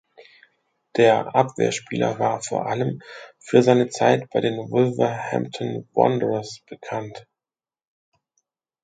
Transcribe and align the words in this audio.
Der 0.97 1.35
Abwehrspieler 1.35 2.17
war 2.17 2.41
vor 2.41 2.65
allem 2.65 3.03
für 3.37 3.61
seine 3.61 3.89
Zeit 3.89 4.31
bei 4.31 4.41
den 4.41 4.57
Wolverhampton 4.71 5.87
Wanderers 5.93 6.63
bekannt. 6.67 7.27